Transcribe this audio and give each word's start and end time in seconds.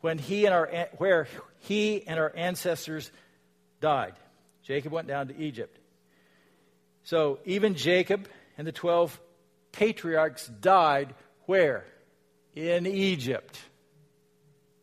when 0.00 0.18
he 0.18 0.44
and 0.46 0.54
our, 0.54 0.88
where 0.98 1.28
he 1.60 2.06
and 2.06 2.18
our 2.18 2.32
ancestors 2.34 3.10
died. 3.80 4.14
Jacob 4.62 4.92
went 4.92 5.08
down 5.08 5.28
to 5.28 5.38
Egypt. 5.38 5.78
So 7.04 7.38
even 7.44 7.74
Jacob 7.74 8.28
and 8.56 8.66
the 8.66 8.72
12 8.72 9.18
patriarchs 9.72 10.46
died 10.46 11.14
where? 11.46 11.84
In 12.54 12.86
Egypt, 12.86 13.58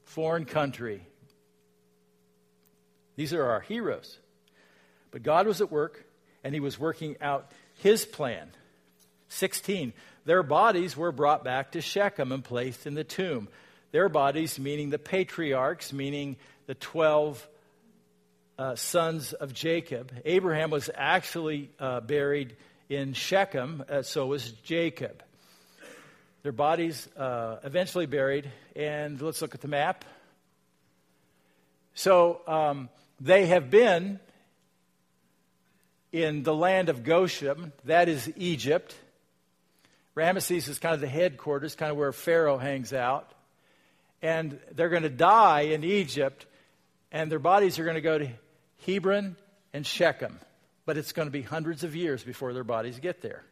foreign 0.04 0.46
country. 0.46 1.02
These 3.16 3.34
are 3.34 3.46
our 3.46 3.62
heroes. 3.62 4.20
But 5.12 5.24
God 5.24 5.48
was 5.48 5.62
at 5.62 5.72
work, 5.72 6.06
and 6.44 6.54
He 6.54 6.60
was 6.60 6.80
working 6.80 7.16
out 7.22 7.52
His 7.76 8.06
plan. 8.06 8.50
16. 9.30 9.94
Their 10.26 10.44
bodies 10.44 10.96
were 10.96 11.12
brought 11.12 11.44
back 11.44 11.72
to 11.72 11.82
Shechem 11.82 12.32
and 12.32 12.44
placed 12.44 12.86
in 12.86 12.94
the 12.94 13.04
tomb. 13.04 13.48
Their 13.92 14.10
bodies, 14.10 14.60
meaning 14.60 14.90
the 14.90 15.00
patriarchs, 15.00 15.92
meaning 15.92 16.38
the 16.68 16.76
12 16.76 17.48
uh, 18.58 18.76
sons 18.76 19.34
of 19.34 19.54
Jacob. 19.54 20.12
Abraham 20.24 20.70
was 20.70 20.90
actually 20.94 21.70
uh, 21.80 22.00
buried 22.00 22.56
in 22.90 23.14
Shechem, 23.14 23.84
uh, 23.90 24.02
so 24.02 24.28
was 24.28 24.52
Jacob. 24.52 25.24
Their 26.44 26.52
bodies 26.52 27.08
uh, 27.18 27.58
eventually 27.64 28.06
buried, 28.06 28.50
and 28.76 29.22
let's 29.22 29.42
look 29.42 29.56
at 29.56 29.62
the 29.62 29.68
map. 29.68 30.06
So 31.94 32.42
um, 32.48 32.90
they 33.20 33.48
have 33.48 33.70
been 33.70 34.20
in 36.12 36.44
the 36.44 36.54
land 36.54 36.90
of 36.90 37.04
Goshen, 37.04 37.72
that 37.86 38.10
is 38.10 38.32
Egypt. 38.36 38.96
Ramesses 40.16 40.68
is 40.68 40.80
kind 40.80 40.94
of 40.94 41.02
the 41.02 41.08
headquarters, 41.08 41.76
kind 41.76 41.92
of 41.92 41.98
where 41.98 42.12
Pharaoh 42.12 42.58
hangs 42.58 42.92
out. 42.92 43.32
And 44.22 44.60
they're 44.72 44.90
going 44.90 45.04
to 45.04 45.10
die 45.10 45.62
in 45.62 45.84
Egypt, 45.84 46.46
and 47.12 47.32
their 47.32 47.40
bodies 47.40 47.80
are 47.80 47.84
going 47.84 47.96
to 47.96 48.02
go 48.02 48.18
to 48.18 48.30
Hebron 48.86 49.36
and 49.74 49.86
Shechem. 49.86 50.40
But 50.86 50.98
it's 50.98 51.12
going 51.12 51.28
to 51.28 51.32
be 51.32 51.42
hundreds 51.42 51.84
of 51.84 51.96
years 51.96 52.24
before 52.24 52.54
their 52.54 52.64
bodies 52.64 53.00
get 53.00 53.22
there. 53.22 53.44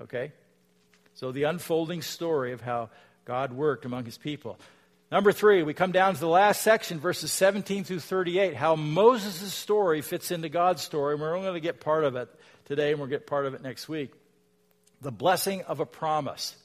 Okay? 0.00 0.32
So 1.14 1.32
the 1.32 1.44
unfolding 1.44 2.02
story 2.02 2.52
of 2.52 2.60
how 2.60 2.90
God 3.24 3.52
worked 3.52 3.84
among 3.84 4.04
his 4.04 4.18
people. 4.18 4.58
Number 5.10 5.30
three, 5.30 5.62
we 5.62 5.72
come 5.72 5.92
down 5.92 6.14
to 6.14 6.20
the 6.20 6.28
last 6.28 6.62
section, 6.62 6.98
verses 6.98 7.30
17 7.30 7.84
through 7.84 8.00
38, 8.00 8.54
how 8.54 8.74
Moses' 8.74 9.54
story 9.54 10.02
fits 10.02 10.30
into 10.30 10.48
God's 10.48 10.82
story. 10.82 11.14
And 11.14 11.22
we're 11.22 11.34
only 11.34 11.46
going 11.46 11.54
to 11.54 11.60
get 11.60 11.80
part 11.80 12.04
of 12.04 12.16
it 12.16 12.28
today, 12.64 12.90
and 12.90 12.98
we'll 12.98 13.08
get 13.08 13.26
part 13.26 13.46
of 13.46 13.54
it 13.54 13.62
next 13.62 13.88
week. 13.88 14.12
The 15.00 15.12
blessing 15.12 15.62
of 15.62 15.80
a 15.80 15.86
promise. 15.86 16.56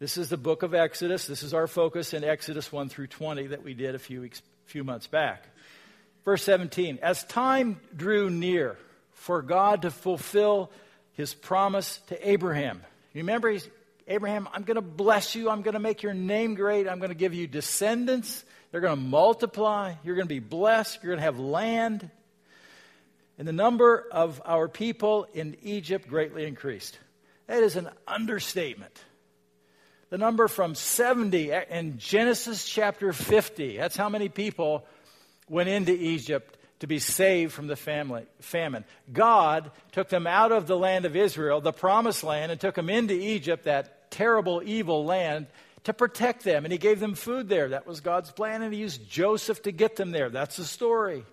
This 0.00 0.16
is 0.16 0.28
the 0.28 0.36
book 0.36 0.62
of 0.62 0.74
Exodus. 0.74 1.26
This 1.26 1.42
is 1.42 1.52
our 1.52 1.66
focus 1.66 2.14
in 2.14 2.22
Exodus 2.22 2.70
1 2.70 2.88
through 2.88 3.08
20 3.08 3.48
that 3.48 3.64
we 3.64 3.74
did 3.74 3.96
a 3.96 3.98
few, 3.98 4.20
weeks, 4.20 4.40
few 4.66 4.84
months 4.84 5.08
back. 5.08 5.44
Verse 6.24 6.44
17 6.44 7.00
As 7.02 7.24
time 7.24 7.80
drew 7.96 8.30
near 8.30 8.76
for 9.10 9.42
God 9.42 9.82
to 9.82 9.90
fulfill 9.90 10.70
his 11.14 11.34
promise 11.34 11.98
to 12.08 12.30
Abraham, 12.30 12.80
remember, 13.12 13.50
he's, 13.50 13.68
Abraham, 14.06 14.48
I'm 14.52 14.62
going 14.62 14.76
to 14.76 14.80
bless 14.82 15.34
you. 15.34 15.50
I'm 15.50 15.62
going 15.62 15.74
to 15.74 15.80
make 15.80 16.04
your 16.04 16.14
name 16.14 16.54
great. 16.54 16.86
I'm 16.86 17.00
going 17.00 17.10
to 17.10 17.16
give 17.16 17.34
you 17.34 17.48
descendants. 17.48 18.44
They're 18.70 18.80
going 18.80 18.96
to 18.96 19.02
multiply. 19.02 19.94
You're 20.04 20.14
going 20.14 20.28
to 20.28 20.34
be 20.34 20.38
blessed. 20.38 21.02
You're 21.02 21.10
going 21.10 21.18
to 21.18 21.24
have 21.24 21.40
land. 21.40 22.08
And 23.36 23.48
the 23.48 23.52
number 23.52 24.06
of 24.12 24.40
our 24.44 24.68
people 24.68 25.26
in 25.34 25.56
Egypt 25.62 26.08
greatly 26.08 26.46
increased. 26.46 26.96
That 27.48 27.64
is 27.64 27.74
an 27.74 27.88
understatement. 28.06 28.96
The 30.10 30.18
number 30.18 30.48
from 30.48 30.74
70 30.74 31.52
in 31.70 31.98
Genesis 31.98 32.66
chapter 32.66 33.12
50, 33.12 33.76
that's 33.76 33.96
how 33.96 34.08
many 34.08 34.28
people 34.28 34.86
went 35.48 35.68
into 35.68 35.92
Egypt 35.92 36.56
to 36.80 36.86
be 36.86 36.98
saved 36.98 37.52
from 37.52 37.66
the 37.66 37.76
family, 37.76 38.24
famine. 38.40 38.84
God 39.12 39.70
took 39.92 40.08
them 40.08 40.26
out 40.26 40.52
of 40.52 40.66
the 40.66 40.78
land 40.78 41.04
of 41.04 41.16
Israel, 41.16 41.60
the 41.60 41.72
promised 41.72 42.24
land, 42.24 42.52
and 42.52 42.60
took 42.60 42.74
them 42.74 42.88
into 42.88 43.14
Egypt, 43.14 43.64
that 43.64 44.10
terrible, 44.10 44.62
evil 44.64 45.04
land 45.04 45.46
to 45.84 45.92
protect 45.92 46.44
them. 46.44 46.64
And 46.64 46.72
he 46.72 46.78
gave 46.78 47.00
them 47.00 47.14
food 47.14 47.48
there. 47.48 47.70
That 47.70 47.86
was 47.86 48.00
God's 48.00 48.30
plan. 48.30 48.62
And 48.62 48.72
he 48.72 48.80
used 48.80 49.08
Joseph 49.10 49.62
to 49.62 49.72
get 49.72 49.96
them 49.96 50.10
there. 50.10 50.30
That's 50.30 50.56
the 50.56 50.64
story. 50.64 51.24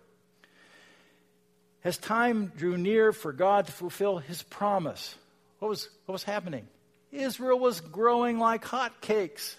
As 1.83 1.97
time 1.97 2.51
drew 2.57 2.77
near 2.77 3.13
for 3.13 3.31
God 3.31 3.67
to 3.67 3.71
fulfill 3.71 4.17
his 4.17 4.41
promise, 4.41 5.15
what 5.59 5.69
was, 5.69 5.87
what 6.05 6.13
was 6.13 6.23
happening? 6.23 6.67
Israel 7.15 7.59
was 7.59 7.81
growing 7.81 8.39
like 8.39 8.63
hotcakes. 8.63 9.55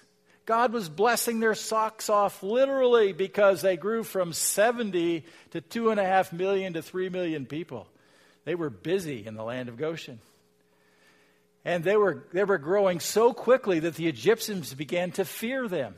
God 0.46 0.72
was 0.72 0.88
blessing 0.88 1.40
their 1.40 1.56
socks 1.56 2.08
off 2.08 2.42
literally 2.42 3.12
because 3.12 3.62
they 3.62 3.76
grew 3.76 4.04
from 4.04 4.32
70 4.32 5.24
to 5.50 5.60
2.5 5.60 6.32
million 6.32 6.74
to 6.74 6.82
3 6.82 7.08
million 7.08 7.46
people. 7.46 7.88
They 8.44 8.54
were 8.54 8.70
busy 8.70 9.26
in 9.26 9.34
the 9.34 9.42
land 9.42 9.68
of 9.68 9.76
Goshen. 9.76 10.20
And 11.64 11.82
they 11.82 11.96
were, 11.96 12.24
they 12.32 12.44
were 12.44 12.58
growing 12.58 13.00
so 13.00 13.32
quickly 13.32 13.80
that 13.80 13.96
the 13.96 14.06
Egyptians 14.06 14.72
began 14.72 15.10
to 15.12 15.24
fear 15.24 15.66
them. 15.66 15.96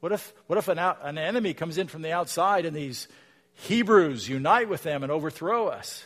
What 0.00 0.10
if, 0.10 0.32
what 0.48 0.58
if 0.58 0.66
an, 0.66 0.80
out, 0.80 0.98
an 1.02 1.16
enemy 1.16 1.54
comes 1.54 1.78
in 1.78 1.86
from 1.86 2.02
the 2.02 2.10
outside 2.10 2.66
and 2.66 2.76
these 2.76 3.06
Hebrews 3.54 4.28
unite 4.28 4.68
with 4.68 4.82
them 4.82 5.04
and 5.04 5.12
overthrow 5.12 5.68
us? 5.68 6.02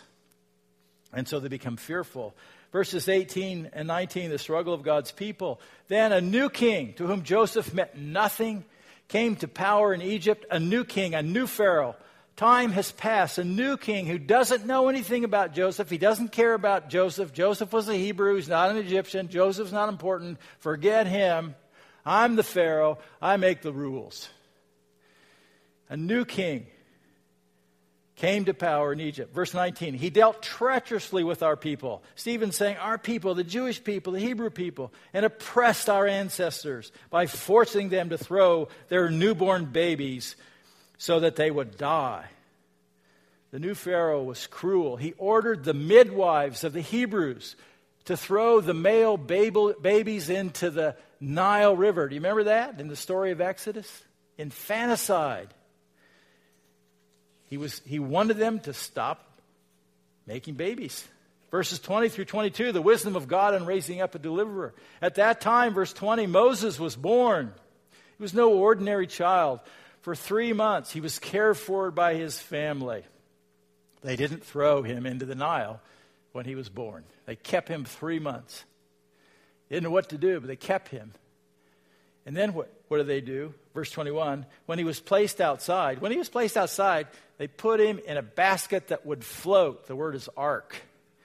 And 1.11 1.27
so 1.27 1.41
they 1.41 1.49
become 1.49 1.79
fearful. 1.79 2.35
Verses 2.73 3.09
18 3.09 3.71
and 3.73 3.89
19, 3.89 4.31
the 4.31 4.39
struggle 4.39 4.75
of 4.75 4.83
God's 4.83 5.13
people. 5.13 5.61
Then 5.89 6.13
a 6.13 6.21
new 6.21 6.49
king, 6.51 6.95
to 6.95 7.07
whom 7.07 7.23
Joseph 7.23 7.73
meant 7.73 7.97
nothing, 7.97 8.65
came 9.09 9.37
to 9.37 9.49
power 9.49 9.95
in 9.95 10.03
Egypt, 10.03 10.45
a 10.51 10.59
new 10.59 10.85
king, 10.85 11.15
a 11.15 11.23
new 11.23 11.47
Pharaoh 11.47 11.97
Time 12.37 12.71
has 12.73 12.93
passed. 12.93 13.39
A 13.39 13.45
new 13.45 13.79
king 13.79 14.07
who 14.07 14.19
doesn't 14.19 14.67
know 14.67 14.89
anything 14.89 15.25
about 15.25 15.55
Joseph. 15.55 15.89
He 15.89 15.97
doesn't 15.97 16.33
care 16.33 16.53
about 16.53 16.91
Joseph. 16.91 17.33
Joseph 17.33 17.73
was 17.73 17.89
a 17.89 17.95
Hebrew. 17.95 18.37
He's 18.37 18.49
not 18.49 18.71
an 18.71 18.77
Egyptian. 18.77 19.29
Joseph's 19.29 19.73
not 19.73 19.89
important. 19.89 20.39
Forget 20.59 21.07
him. 21.07 21.55
I'm 22.05 22.37
the 22.37 22.43
Pharaoh. 22.43 22.99
I 23.23 23.39
make 23.39 23.63
the 23.63 23.73
rules. 23.73 24.29
A 25.89 25.97
new 25.97 26.27
king 26.27 26.67
came 28.17 28.47
to 28.47 28.55
power 28.55 28.93
in 28.93 29.01
Egypt. 29.01 29.35
Verse 29.35 29.53
19, 29.53 29.95
he 29.95 30.11
dealt 30.11 30.43
treacherously 30.43 31.23
with 31.23 31.43
our 31.43 31.57
people. 31.57 32.03
Stephen 32.15 32.51
saying, 32.51 32.79
Our 32.79 32.99
people, 32.99 33.35
the 33.35 33.45
Jewish 33.45 33.83
people, 33.85 34.15
the 34.15 34.21
Hebrew 34.21 34.51
people, 34.51 34.93
and 35.13 35.25
oppressed 35.25 35.89
our 35.91 36.07
ancestors 36.07 36.91
by 37.11 37.27
forcing 37.27 37.91
them 37.91 38.09
to 38.09 38.19
throw 38.19 38.69
their 38.89 39.11
newborn 39.11 39.67
babies 39.67 40.35
so 40.97 41.21
that 41.21 41.37
they 41.37 41.51
would 41.51 41.77
die. 41.77 42.27
The 43.51 43.59
new 43.59 43.75
Pharaoh 43.75 44.23
was 44.23 44.47
cruel. 44.47 44.97
He 44.97 45.13
ordered 45.19 45.63
the 45.63 45.75
midwives 45.75 46.65
of 46.65 46.73
the 46.73 46.81
Hebrews 46.81 47.55
to 48.07 48.17
throw 48.17 48.61
the 48.61 48.75
male 48.75 49.17
babies 49.17 50.31
into 50.31 50.71
the 50.71 50.97
Nile 51.21 51.77
River. 51.77 52.09
Do 52.09 52.15
you 52.15 52.21
remember 52.21 52.45
that 52.45 52.81
in 52.81 52.89
the 52.89 52.97
story 52.97 53.31
of 53.31 53.41
Exodus? 53.41 54.05
Infanticide. 54.39 55.49
He, 57.49 57.57
was, 57.57 57.81
he 57.87 57.99
wanted 57.99 58.39
them 58.39 58.61
to 58.61 58.73
stop 58.73 59.41
making 60.27 60.55
babies. 60.55 61.05
Verses 61.51 61.79
20 61.79 62.09
through 62.09 62.25
22, 62.25 62.73
the 62.73 62.83
wisdom 62.83 63.15
of 63.17 63.29
God 63.29 63.55
in 63.55 63.67
raising 63.67 64.01
up 64.01 64.15
a 64.15 64.19
deliverer. 64.19 64.75
At 65.01 65.15
that 65.15 65.41
time, 65.41 65.75
verse 65.75 65.93
20, 65.93 66.27
Moses 66.27 66.79
was 66.79 66.97
born. 66.97 67.53
He 68.19 68.23
was 68.23 68.35
no 68.35 68.53
ordinary 68.53 69.07
child. 69.07 69.61
For 70.03 70.15
three 70.15 70.53
months, 70.53 70.93
he 70.93 71.01
was 71.01 71.19
cared 71.19 71.57
for 71.57 71.91
by 71.91 72.15
his 72.15 72.39
family. 72.39 73.05
They 74.03 74.17
didn't 74.17 74.45
throw 74.45 74.83
him 74.83 75.07
into 75.07 75.25
the 75.25 75.35
Nile 75.35 75.81
when 76.33 76.45
he 76.45 76.55
was 76.55 76.69
born. 76.69 77.05
They 77.27 77.37
kept 77.37 77.69
him 77.69 77.85
three 77.85 78.19
months. 78.19 78.65
They 79.69 79.77
didn't 79.77 79.85
know 79.85 79.91
what 79.91 80.11
to 80.11 80.19
do, 80.19 80.41
but 80.41 80.47
they 80.47 80.57
kept 80.57 80.89
him. 80.89 81.13
And 82.25 82.37
then 82.37 82.55
what, 82.55 82.71
what 82.89 82.99
did 82.99 83.07
they 83.07 83.21
do? 83.21 83.53
Verse 83.75 83.91
21 83.91 84.47
When 84.67 84.79
he 84.79 84.85
was 84.85 85.01
placed 85.01 85.41
outside, 85.41 86.01
when 86.01 86.13
he 86.13 86.19
was 86.19 86.29
placed 86.29 86.57
outside, 86.57 87.09
they 87.39 87.47
put 87.47 87.81
him 87.81 87.99
in 87.99 88.17
a 88.17 88.23
basket 88.23 88.89
that 88.89 89.05
would 89.05 89.25
float. 89.25 89.87
The 89.87 89.97
word 89.97 90.15
is 90.15 90.29
ark. 90.37 90.77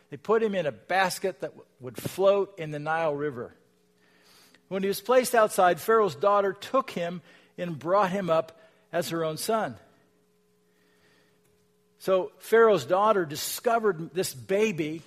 They 0.10 0.18
put 0.18 0.44
him 0.44 0.56
in 0.56 0.66
a 0.66 0.72
basket 0.72 1.42
that 1.42 1.54
would 1.80 1.98
float 1.98 2.60
in 2.60 2.72
the 2.72 2.80
Nile 2.80 3.16
River. 3.16 3.54
When 4.68 4.84
he 4.84 4.88
was 4.88 5.02
placed 5.02 5.36
outside, 5.36 5.80
Pharaoh's 5.80 6.16
daughter 6.16 6.54
took 6.54 6.92
him 6.92 7.22
and 7.58 7.78
brought 7.78 8.12
him 8.12 8.30
up 8.30 8.60
as 8.92 9.10
her 9.10 9.24
own 9.24 9.38
son. 9.38 9.76
So 12.00 12.32
Pharaoh's 12.40 12.86
daughter 12.86 13.26
discovered 13.26 14.14
this 14.14 14.34
baby 14.34 15.04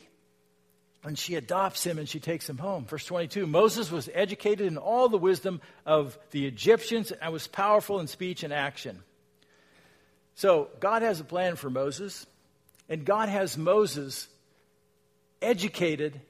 and 1.04 1.18
she 1.18 1.34
adopts 1.34 1.84
him 1.84 1.98
and 1.98 2.08
she 2.08 2.18
takes 2.18 2.48
him 2.48 2.58
home. 2.58 2.86
Verse 2.86 3.04
22 3.04 3.46
Moses 3.46 3.90
was 3.90 4.08
educated 4.12 4.66
in 4.66 4.78
all 4.78 5.08
the 5.08 5.18
wisdom 5.18 5.60
of 5.86 6.18
the 6.30 6.46
Egyptians 6.46 7.12
and 7.12 7.32
was 7.32 7.46
powerful 7.46 8.00
in 8.00 8.06
speech 8.06 8.42
and 8.42 8.52
action. 8.52 9.02
So 10.34 10.68
God 10.80 11.02
has 11.02 11.20
a 11.20 11.24
plan 11.24 11.56
for 11.56 11.70
Moses, 11.70 12.26
and 12.88 13.04
God 13.04 13.28
has 13.28 13.56
Moses 13.56 14.28
educated 15.40 16.20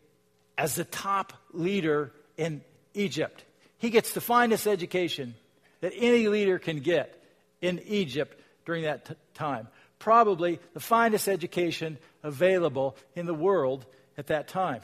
as 0.58 0.74
the 0.74 0.84
top 0.84 1.32
leader 1.52 2.12
in 2.36 2.62
Egypt. 2.92 3.44
He 3.78 3.90
gets 3.90 4.12
the 4.12 4.20
finest 4.20 4.66
education 4.66 5.34
that 5.80 5.92
any 5.96 6.28
leader 6.28 6.58
can 6.58 6.80
get 6.80 7.22
in 7.60 7.80
Egypt 7.86 8.38
during 8.66 8.82
that 8.82 9.06
t- 9.06 9.14
time. 9.34 9.68
Probably 9.98 10.58
the 10.74 10.80
finest 10.80 11.28
education 11.28 11.98
available 12.22 12.96
in 13.14 13.26
the 13.26 13.34
world 13.34 13.86
at 14.16 14.28
that 14.28 14.48
time. 14.48 14.80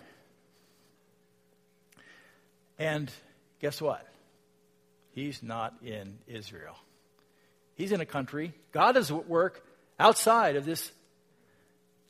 And 2.78 3.10
guess 3.60 3.80
what? 3.80 4.06
He's 5.12 5.42
not 5.42 5.74
in 5.82 6.18
Israel. 6.26 6.76
He's 7.74 7.92
in 7.92 8.00
a 8.00 8.06
country. 8.06 8.52
God 8.72 8.96
is 8.96 9.10
at 9.10 9.28
work 9.28 9.64
outside 9.98 10.56
of 10.56 10.64
this 10.64 10.90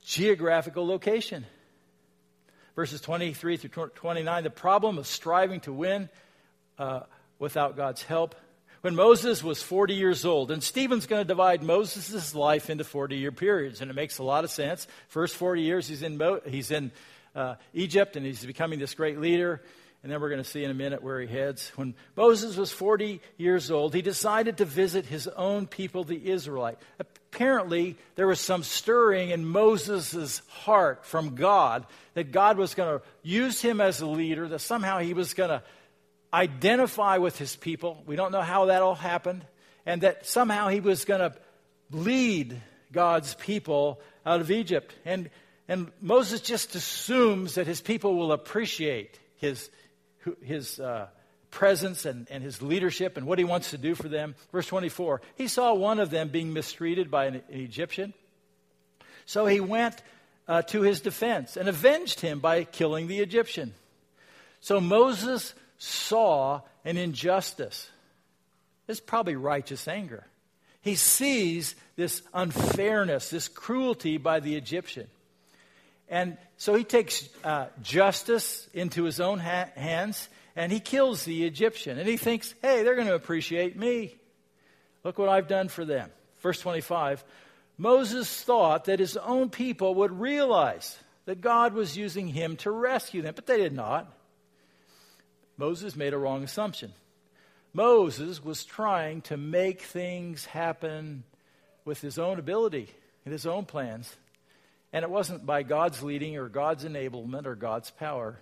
geographical 0.05 0.87
location. 0.87 1.45
Verses 2.77 3.01
23 3.01 3.57
through 3.57 3.89
29 3.95 4.45
the 4.45 4.51
problem 4.51 4.99
of 4.99 5.07
striving 5.07 5.61
to 5.61 5.73
win 5.73 6.09
uh, 6.79 7.01
without 7.39 7.77
God's 7.77 8.03
help. 8.03 8.35
When 8.83 8.97
Moses 8.97 9.45
was 9.45 9.63
40 9.63 9.95
years 9.95 10.25
old, 10.25 10.51
and 10.51 10.63
Stephen's 10.63 11.07
going 11.07 11.21
to 11.21 11.29
divide 11.29 11.63
Moses' 11.63 12.35
life 12.35 12.71
into 12.71 12.83
40 12.83 13.17
year 13.17 13.31
periods, 13.31 13.83
and 13.83 13.91
it 13.91 13.95
makes 13.95 14.19
a 14.19 14.23
lot 14.23 14.45
of 14.45 14.51
sense. 14.51 14.87
First 15.09 15.37
40 15.37 15.61
years 15.61 15.87
he's 15.87 16.03
in, 16.03 16.17
Mo- 16.17 16.41
he's 16.47 16.71
in 16.71 16.91
uh, 17.35 17.57
Egypt 17.75 18.17
and 18.17 18.25
he's 18.25 18.45
becoming 18.45 18.79
this 18.79 18.95
great 18.95 19.21
leader. 19.21 19.63
And 20.03 20.11
then 20.11 20.19
we're 20.23 20.31
going 20.31 20.43
to 20.43 20.49
see 20.49 20.65
in 20.65 20.71
a 20.71 20.75
minute 20.75 21.03
where 21.03 21.21
he 21.21 21.27
heads. 21.27 21.71
When 21.77 21.95
Moses 22.17 22.57
was 22.57 22.73
40 22.73 23.21
years 23.37 23.71
old, 23.71 23.95
he 23.95 24.01
decided 24.01 24.57
to 24.57 24.65
visit 24.65 25.05
his 25.05 25.29
own 25.29 25.67
people, 25.67 26.05
the 26.05 26.31
Israelite. 26.31 26.79
Apparently, 26.99 27.99
there 28.15 28.27
was 28.27 28.41
some 28.41 28.63
stirring 28.63 29.29
in 29.29 29.45
Moses' 29.45 30.41
heart 30.49 31.05
from 31.05 31.35
God 31.35 31.85
that 32.15 32.33
God 32.33 32.57
was 32.57 32.75
going 32.75 32.99
to 32.99 33.05
use 33.23 33.61
him 33.61 33.79
as 33.79 34.01
a 34.01 34.07
leader, 34.07 34.49
that 34.49 34.63
somehow 34.63 35.01
he 35.01 35.13
was 35.13 35.35
going 35.35 35.51
to 35.51 35.63
identify 36.33 37.19
with 37.19 37.39
his 37.39 37.57
people. 37.57 38.03
We 38.07 38.17
don't 38.17 38.33
know 38.33 38.43
how 38.43 38.67
that 38.67 38.83
all 38.83 38.95
happened. 38.95 39.45
And 39.87 40.03
that 40.03 40.27
somehow 40.27 40.69
he 40.69 40.81
was 40.81 41.05
going 41.05 41.21
to 41.21 41.35
lead 41.91 42.61
God's 42.93 43.35
people 43.35 44.01
out 44.25 44.41
of 44.41 44.51
Egypt. 44.51 44.95
And, 45.05 45.31
and 45.69 45.91
Moses 46.01 46.41
just 46.41 46.75
assumes 46.75 47.55
that 47.55 47.67
his 47.67 47.81
people 47.81 48.15
will 48.17 48.33
appreciate 48.33 49.19
his 49.37 49.71
his 50.43 50.79
uh, 50.79 51.07
presence 51.51 52.05
and, 52.05 52.27
and 52.31 52.43
his 52.43 52.63
leadership 52.63 53.17
and 53.17 53.27
what 53.27 53.39
he 53.39 53.45
wants 53.45 53.71
to 53.71 53.79
do 53.79 53.95
for 53.95 54.09
them. 54.09 54.35
Verse 54.53 54.67
24 54.67 55.21
He 55.37 55.49
saw 55.49 55.75
one 55.75 56.01
of 56.01 56.11
them 56.11 56.29
being 56.29 56.53
mistreated 56.53 57.11
by 57.11 57.27
an, 57.27 57.37
an 57.37 57.61
Egyptian. 57.61 58.15
So 59.27 59.47
he 59.47 59.61
went 59.61 60.03
uh, 60.49 60.63
to 60.63 60.83
his 60.83 61.01
defense 61.01 61.57
and 61.57 61.69
avenged 61.69 62.21
him 62.21 62.41
by 62.41 62.65
killing 62.65 63.07
the 63.07 63.21
Egyptian. 63.21 63.75
So 64.61 64.81
Moses 64.81 65.55
saw 65.81 66.61
an 66.85 66.99
injustice. 66.99 67.89
It's 68.87 69.01
probably 69.01 69.35
righteous 69.35 69.89
anger. 69.89 70.27
He 70.83 70.95
sees 70.95 71.75
this 71.97 72.23
unfairness, 72.35 73.31
this 73.31 73.49
cruelty 73.49 74.19
by 74.19 74.41
the 74.41 74.57
Egyptian. 74.57 75.09
And 76.09 76.37
so 76.59 76.75
he 76.75 76.85
takes 76.85 77.29
uh, 77.45 77.67
justice 77.83 78.69
into 78.75 79.05
his 79.05 79.21
own 79.21 79.39
ha- 79.39 79.71
hands 79.75 80.29
and 80.55 80.71
he 80.71 80.81
kills 80.81 81.25
the 81.25 81.47
Egyptian. 81.47 81.99
And 81.99 82.07
he 82.07 82.19
thinks, 82.19 82.55
hey, 82.61 82.83
they're 82.83 82.95
going 82.97 83.07
to 83.07 83.15
appreciate 83.15 83.79
me. 83.79 84.15
Look 85.03 85.19
what 85.19 85.31
I've 85.31 85.49
done 85.49 85.69
for 85.69 85.85
them. 85.85 86.11
Verse 86.41 86.61
25 86.61 87.25
Moses 87.79 88.43
thought 88.43 88.85
that 88.85 88.99
his 89.01 89.17
own 89.17 89.49
people 89.49 89.95
would 89.95 90.21
realize 90.21 90.99
that 91.25 91.41
God 91.41 91.73
was 91.73 91.97
using 91.97 92.29
him 92.29 92.57
to 92.57 92.71
rescue 92.71 93.23
them, 93.23 93.33
but 93.35 93.47
they 93.47 93.57
did 93.57 93.73
not. 93.73 94.13
Moses 95.61 95.95
made 95.95 96.15
a 96.15 96.19
wrong 96.19 96.43
assumption. 96.43 96.95
Moses 97.75 98.43
was 98.43 98.65
trying 98.65 99.21
to 99.23 99.37
make 99.37 99.83
things 99.83 100.47
happen 100.47 101.23
with 101.85 102.01
his 102.01 102.19
own 102.19 102.39
ability 102.39 102.89
and 103.27 103.33
his 103.33 103.45
own 103.45 103.67
plans. 103.67 104.11
And 104.91 105.03
it 105.03 105.11
wasn't 105.11 105.45
by 105.45 105.63
God's 105.63 106.03
leading 106.03 106.39
or 106.39 106.49
God's 106.49 106.87
enablement 106.87 107.45
or 107.45 107.57
God's 107.57 107.91
power. 107.91 108.39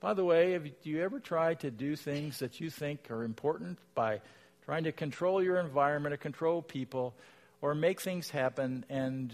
By 0.00 0.14
the 0.14 0.24
way, 0.24 0.52
have, 0.52 0.66
you 0.82 1.02
ever 1.02 1.20
try 1.20 1.54
to 1.56 1.70
do 1.70 1.94
things 1.94 2.38
that 2.38 2.58
you 2.58 2.70
think 2.70 3.10
are 3.10 3.22
important 3.22 3.78
by 3.94 4.22
trying 4.64 4.84
to 4.84 4.92
control 4.92 5.42
your 5.42 5.58
environment 5.60 6.14
or 6.14 6.16
control 6.16 6.62
people 6.62 7.14
or 7.60 7.74
make 7.74 8.00
things 8.00 8.30
happen 8.30 8.86
and 8.88 9.30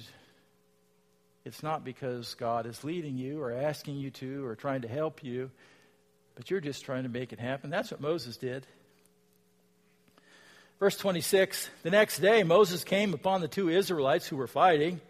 it's 1.45 1.63
not 1.63 1.85
because 1.85 2.35
God 2.35 2.67
is 2.67 2.83
leading 2.83 3.17
you 3.17 3.41
or 3.41 3.53
asking 3.53 3.99
you 3.99 4.11
to 4.11 4.45
or 4.45 4.57
trying 4.57 4.83
to 4.83 4.89
help 4.89 5.23
you, 5.23 5.53
but 6.35 6.51
you're 6.51 6.61
just 6.61 6.85
trying 6.85 7.03
to 7.03 7.09
make 7.09 7.33
it 7.33 7.39
happen? 7.39 7.71
That's 7.71 7.91
what 7.91 8.01
Moses 8.01 8.37
did. 8.37 8.67
Verse 10.79 10.97
26 10.97 11.69
The 11.83 11.91
next 11.91 12.19
day, 12.19 12.43
Moses 12.43 12.85
came 12.85 13.15
upon 13.15 13.41
the 13.41 13.49
two 13.49 13.69
Israelites 13.69 14.27
who 14.27 14.37
were 14.37 14.47
fighting. 14.47 15.01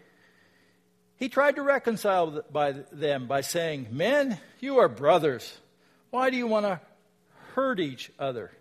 He 1.15 1.29
tried 1.29 1.55
to 1.55 1.61
reconcile 1.61 2.43
by 2.51 2.71
them 2.91 3.27
by 3.27 3.41
saying, 3.41 3.87
Men, 3.91 4.37
you 4.59 4.79
are 4.79 4.89
brothers. 4.89 5.57
Why 6.09 6.29
do 6.29 6.37
you 6.37 6.47
want 6.47 6.65
to 6.65 6.81
hurt 7.53 7.79
each 7.79 8.11
other? 8.19 8.51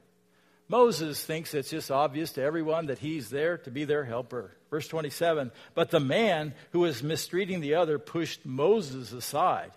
Moses 0.68 1.24
thinks 1.24 1.52
it's 1.52 1.70
just 1.70 1.90
obvious 1.90 2.32
to 2.32 2.42
everyone 2.42 2.86
that 2.86 3.00
he's 3.00 3.28
there 3.28 3.58
to 3.58 3.72
be 3.72 3.84
their 3.84 4.04
helper. 4.04 4.52
Verse 4.70 4.86
27 4.86 5.50
But 5.74 5.90
the 5.90 5.98
man 5.98 6.54
who 6.70 6.80
was 6.80 7.02
mistreating 7.02 7.60
the 7.60 7.74
other 7.74 7.98
pushed 7.98 8.46
Moses 8.46 9.10
aside. 9.12 9.72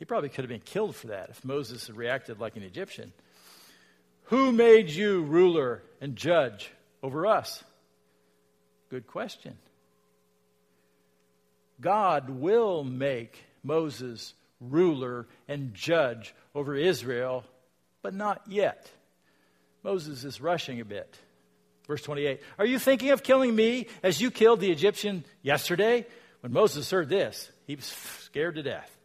He 0.00 0.06
probably 0.06 0.30
could 0.30 0.44
have 0.44 0.48
been 0.48 0.60
killed 0.60 0.96
for 0.96 1.08
that 1.08 1.28
if 1.28 1.44
Moses 1.44 1.86
had 1.86 1.94
reacted 1.94 2.40
like 2.40 2.56
an 2.56 2.62
Egyptian. 2.62 3.12
Who 4.24 4.50
made 4.50 4.88
you 4.88 5.22
ruler 5.24 5.82
and 6.00 6.16
judge 6.16 6.72
over 7.02 7.26
us? 7.26 7.62
Good 8.88 9.06
question. 9.06 9.58
God 11.82 12.30
will 12.30 12.82
make 12.82 13.44
Moses 13.62 14.32
ruler 14.58 15.26
and 15.46 15.74
judge 15.74 16.34
over 16.54 16.74
Israel, 16.74 17.44
but 18.00 18.14
not 18.14 18.40
yet. 18.48 18.90
Moses 19.82 20.24
is 20.24 20.40
rushing 20.40 20.80
a 20.80 20.84
bit. 20.84 21.14
Verse 21.86 22.00
28 22.02 22.40
Are 22.58 22.66
you 22.66 22.78
thinking 22.78 23.10
of 23.10 23.22
killing 23.22 23.54
me 23.54 23.86
as 24.02 24.18
you 24.18 24.30
killed 24.30 24.60
the 24.60 24.72
Egyptian 24.72 25.24
yesterday? 25.42 26.06
When 26.40 26.52
Moses 26.52 26.90
heard 26.90 27.10
this, 27.10 27.50
he 27.66 27.74
was 27.74 27.84
scared 27.84 28.54
to 28.54 28.62
death. 28.62 28.96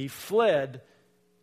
He 0.00 0.08
fled 0.08 0.80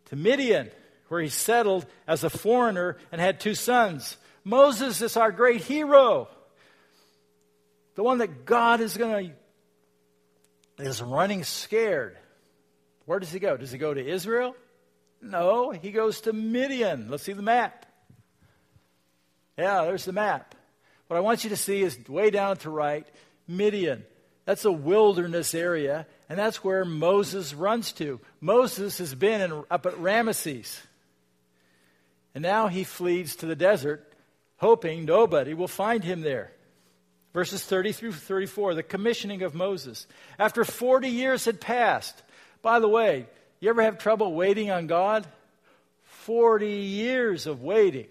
to 0.06 0.16
Midian, 0.16 0.68
where 1.06 1.20
he 1.20 1.28
settled 1.28 1.86
as 2.08 2.24
a 2.24 2.30
foreigner 2.30 2.96
and 3.12 3.20
had 3.20 3.38
two 3.38 3.54
sons. 3.54 4.16
Moses 4.42 5.00
is 5.00 5.16
our 5.16 5.30
great 5.30 5.60
hero, 5.60 6.26
the 7.94 8.02
one 8.02 8.18
that 8.18 8.44
God 8.44 8.80
is 8.80 8.96
going 8.96 9.36
to 10.78 10.84
is 10.84 11.00
running 11.00 11.44
scared. 11.44 12.18
Where 13.04 13.20
does 13.20 13.30
he 13.30 13.38
go? 13.38 13.56
Does 13.56 13.70
he 13.70 13.78
go 13.78 13.94
to 13.94 14.04
Israel? 14.04 14.56
No, 15.22 15.70
he 15.70 15.92
goes 15.92 16.22
to 16.22 16.32
Midian. 16.32 17.08
Let's 17.08 17.22
see 17.22 17.34
the 17.34 17.42
map. 17.42 17.86
Yeah, 19.56 19.84
there's 19.84 20.04
the 20.04 20.12
map. 20.12 20.56
What 21.06 21.16
I 21.16 21.20
want 21.20 21.44
you 21.44 21.50
to 21.50 21.56
see 21.56 21.82
is 21.82 21.96
way 22.08 22.30
down 22.30 22.56
to 22.58 22.70
right, 22.70 23.06
Midian. 23.46 24.04
That's 24.48 24.64
a 24.64 24.72
wilderness 24.72 25.54
area, 25.54 26.06
and 26.26 26.38
that's 26.38 26.64
where 26.64 26.82
Moses 26.82 27.52
runs 27.52 27.92
to. 27.92 28.18
Moses 28.40 28.96
has 28.96 29.14
been 29.14 29.42
in, 29.42 29.52
up 29.70 29.84
at 29.84 29.92
Ramesses. 29.96 30.80
And 32.34 32.40
now 32.40 32.68
he 32.68 32.84
flees 32.84 33.36
to 33.36 33.46
the 33.46 33.54
desert, 33.54 34.10
hoping 34.56 35.04
nobody 35.04 35.52
will 35.52 35.68
find 35.68 36.02
him 36.02 36.22
there. 36.22 36.50
Verses 37.34 37.62
30 37.62 37.92
through 37.92 38.12
34, 38.12 38.72
the 38.72 38.82
commissioning 38.82 39.42
of 39.42 39.54
Moses. 39.54 40.06
After 40.38 40.64
40 40.64 41.10
years 41.10 41.44
had 41.44 41.60
passed, 41.60 42.22
by 42.62 42.78
the 42.78 42.88
way, 42.88 43.26
you 43.60 43.68
ever 43.68 43.82
have 43.82 43.98
trouble 43.98 44.32
waiting 44.32 44.70
on 44.70 44.86
God? 44.86 45.26
40 46.04 46.70
years 46.70 47.46
of 47.46 47.62
waiting. 47.62 48.06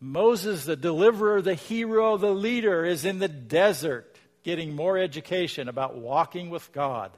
Moses, 0.00 0.64
the 0.64 0.74
deliverer, 0.74 1.40
the 1.40 1.54
hero, 1.54 2.16
the 2.16 2.34
leader, 2.34 2.84
is 2.84 3.04
in 3.04 3.20
the 3.20 3.28
desert 3.28 4.13
getting 4.44 4.76
more 4.76 4.96
education 4.96 5.68
about 5.68 5.96
walking 5.96 6.50
with 6.50 6.70
God. 6.72 7.10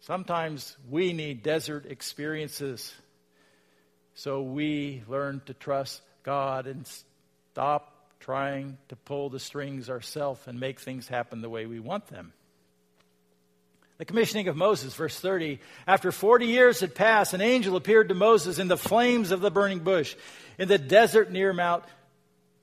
Sometimes 0.00 0.76
we 0.88 1.12
need 1.12 1.42
desert 1.42 1.84
experiences 1.86 2.94
so 4.18 4.42
we 4.42 5.04
learn 5.06 5.42
to 5.46 5.54
trust 5.54 6.02
God 6.24 6.66
and 6.66 6.84
stop 7.52 7.94
trying 8.18 8.76
to 8.88 8.96
pull 8.96 9.30
the 9.30 9.38
strings 9.38 9.88
ourselves 9.88 10.40
and 10.48 10.58
make 10.58 10.80
things 10.80 11.06
happen 11.06 11.40
the 11.40 11.48
way 11.48 11.66
we 11.66 11.78
want 11.78 12.08
them. 12.08 12.32
The 13.98 14.04
commissioning 14.04 14.48
of 14.48 14.56
Moses, 14.56 14.92
verse 14.92 15.18
30. 15.18 15.60
After 15.86 16.10
40 16.10 16.46
years 16.46 16.80
had 16.80 16.96
passed, 16.96 17.32
an 17.32 17.40
angel 17.40 17.76
appeared 17.76 18.08
to 18.08 18.14
Moses 18.16 18.58
in 18.58 18.66
the 18.66 18.76
flames 18.76 19.30
of 19.30 19.40
the 19.40 19.52
burning 19.52 19.80
bush 19.80 20.16
in 20.58 20.66
the 20.66 20.78
desert 20.78 21.30
near 21.30 21.52
Mount 21.52 21.84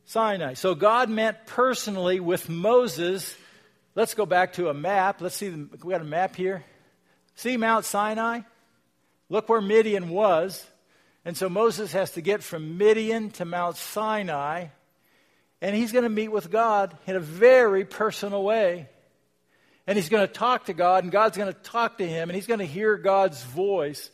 Sinai. 0.07 0.55
So 0.55 0.75
God 0.75 1.09
met 1.09 1.47
personally 1.47 2.19
with 2.19 2.49
Moses. 2.49 3.33
Let's 3.95 4.13
go 4.13 4.25
back 4.25 4.53
to 4.53 4.67
a 4.67 4.73
map. 4.73 5.21
Let's 5.21 5.35
see, 5.35 5.49
we 5.49 5.91
got 5.91 6.01
a 6.01 6.03
map 6.03 6.35
here. 6.35 6.65
See 7.35 7.55
Mount 7.55 7.85
Sinai? 7.85 8.41
Look 9.29 9.47
where 9.47 9.61
Midian 9.61 10.09
was. 10.09 10.65
And 11.23 11.35
so 11.35 11.47
Moses 11.49 11.93
has 11.93 12.11
to 12.11 12.21
get 12.21 12.43
from 12.43 12.77
Midian 12.77 13.31
to 13.31 13.45
Mount 13.45 13.77
Sinai, 13.77 14.67
and 15.59 15.75
he's 15.75 15.91
going 15.91 16.03
to 16.03 16.09
meet 16.09 16.27
with 16.27 16.51
God 16.51 16.95
in 17.07 17.15
a 17.15 17.19
very 17.19 17.83
personal 17.83 18.43
way. 18.43 18.87
And 19.87 19.97
he's 19.97 20.09
going 20.09 20.27
to 20.27 20.31
talk 20.31 20.65
to 20.65 20.73
God, 20.73 21.03
and 21.03 21.11
God's 21.11 21.37
going 21.37 21.51
to 21.51 21.59
talk 21.59 21.97
to 21.97 22.07
him, 22.07 22.29
and 22.29 22.35
he's 22.35 22.45
going 22.45 22.59
to 22.59 22.65
hear 22.65 22.97
God's 22.97 23.41
voice. 23.43 24.11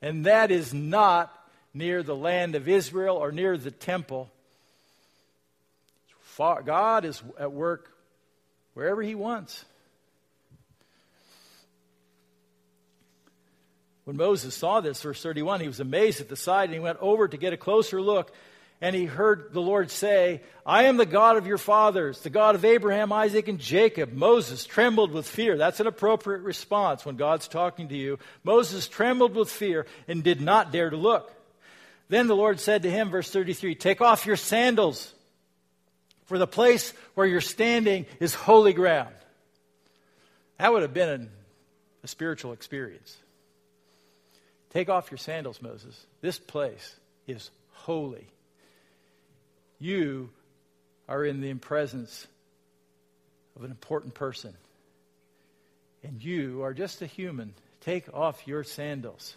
And 0.00 0.26
that 0.26 0.50
is 0.50 0.72
not 0.72 1.32
near 1.74 2.02
the 2.02 2.14
land 2.14 2.54
of 2.54 2.68
Israel 2.68 3.16
or 3.16 3.32
near 3.32 3.56
the 3.56 3.70
temple. 3.70 4.30
God 6.38 7.04
is 7.04 7.22
at 7.38 7.52
work 7.52 7.91
wherever 8.74 9.02
he 9.02 9.14
wants. 9.14 9.64
When 14.04 14.16
Moses 14.16 14.54
saw 14.54 14.80
this, 14.80 15.00
verse 15.00 15.22
31, 15.22 15.60
he 15.60 15.68
was 15.68 15.80
amazed 15.80 16.20
at 16.20 16.28
the 16.28 16.36
sight 16.36 16.64
and 16.64 16.74
he 16.74 16.80
went 16.80 16.98
over 17.00 17.28
to 17.28 17.36
get 17.36 17.52
a 17.52 17.56
closer 17.56 18.00
look. 18.00 18.32
And 18.80 18.96
he 18.96 19.04
heard 19.04 19.52
the 19.52 19.62
Lord 19.62 19.92
say, 19.92 20.40
I 20.66 20.84
am 20.84 20.96
the 20.96 21.06
God 21.06 21.36
of 21.36 21.46
your 21.46 21.56
fathers, 21.56 22.20
the 22.22 22.30
God 22.30 22.56
of 22.56 22.64
Abraham, 22.64 23.12
Isaac, 23.12 23.46
and 23.46 23.60
Jacob. 23.60 24.12
Moses 24.12 24.64
trembled 24.64 25.12
with 25.12 25.28
fear. 25.28 25.56
That's 25.56 25.78
an 25.78 25.86
appropriate 25.86 26.40
response 26.40 27.06
when 27.06 27.14
God's 27.14 27.46
talking 27.46 27.90
to 27.90 27.96
you. 27.96 28.18
Moses 28.42 28.88
trembled 28.88 29.36
with 29.36 29.48
fear 29.48 29.86
and 30.08 30.24
did 30.24 30.40
not 30.40 30.72
dare 30.72 30.90
to 30.90 30.96
look. 30.96 31.32
Then 32.08 32.26
the 32.26 32.34
Lord 32.34 32.58
said 32.58 32.82
to 32.82 32.90
him, 32.90 33.10
verse 33.10 33.30
33, 33.30 33.76
Take 33.76 34.00
off 34.00 34.26
your 34.26 34.36
sandals, 34.36 35.14
for 36.32 36.38
the 36.38 36.46
place 36.46 36.94
where 37.14 37.26
you're 37.26 37.42
standing 37.42 38.06
is 38.18 38.32
holy 38.32 38.72
ground. 38.72 39.14
That 40.56 40.72
would 40.72 40.80
have 40.80 40.94
been 40.94 41.28
a 42.02 42.08
spiritual 42.08 42.54
experience. 42.54 43.14
Take 44.70 44.88
off 44.88 45.10
your 45.10 45.18
sandals, 45.18 45.60
Moses. 45.60 46.06
This 46.22 46.38
place 46.38 46.96
is 47.26 47.50
holy. 47.72 48.26
You 49.78 50.30
are 51.06 51.22
in 51.22 51.42
the 51.42 51.52
presence 51.52 52.26
of 53.54 53.64
an 53.64 53.70
important 53.70 54.14
person. 54.14 54.54
And 56.02 56.24
you 56.24 56.62
are 56.62 56.72
just 56.72 57.02
a 57.02 57.06
human. 57.06 57.52
Take 57.82 58.06
off 58.14 58.48
your 58.48 58.64
sandals. 58.64 59.36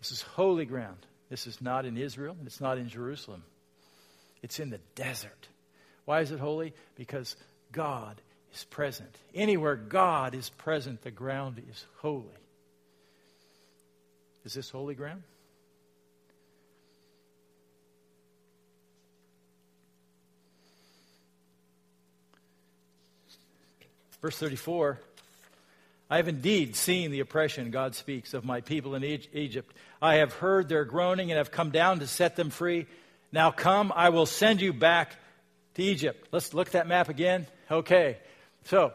This 0.00 0.10
is 0.10 0.20
holy 0.20 0.64
ground. 0.64 0.98
This 1.30 1.46
is 1.46 1.60
not 1.60 1.84
in 1.84 1.96
Israel, 1.96 2.36
it's 2.44 2.60
not 2.60 2.76
in 2.76 2.88
Jerusalem. 2.88 3.44
It's 4.42 4.60
in 4.60 4.70
the 4.70 4.80
desert. 4.94 5.48
Why 6.04 6.20
is 6.20 6.30
it 6.30 6.40
holy? 6.40 6.74
Because 6.96 7.36
God 7.72 8.20
is 8.54 8.64
present. 8.64 9.14
Anywhere 9.34 9.76
God 9.76 10.34
is 10.34 10.48
present, 10.50 11.02
the 11.02 11.10
ground 11.10 11.62
is 11.70 11.84
holy. 11.98 12.24
Is 14.44 14.54
this 14.54 14.70
holy 14.70 14.94
ground? 14.94 15.22
Verse 24.20 24.36
34 24.38 24.98
I 26.10 26.16
have 26.16 26.28
indeed 26.28 26.74
seen 26.74 27.10
the 27.10 27.20
oppression, 27.20 27.70
God 27.70 27.94
speaks, 27.94 28.32
of 28.32 28.42
my 28.42 28.62
people 28.62 28.94
in 28.94 29.04
Egypt. 29.04 29.76
I 30.00 30.16
have 30.16 30.32
heard 30.32 30.68
their 30.68 30.86
groaning 30.86 31.30
and 31.30 31.36
have 31.36 31.50
come 31.50 31.70
down 31.70 31.98
to 31.98 32.06
set 32.06 32.34
them 32.34 32.48
free. 32.48 32.86
Now 33.32 33.50
come, 33.50 33.92
I 33.94 34.08
will 34.08 34.26
send 34.26 34.60
you 34.60 34.72
back 34.72 35.16
to 35.74 35.82
Egypt. 35.82 36.28
Let's 36.32 36.54
look 36.54 36.68
at 36.68 36.72
that 36.72 36.88
map 36.88 37.08
again. 37.08 37.46
Okay. 37.70 38.18
So, 38.64 38.92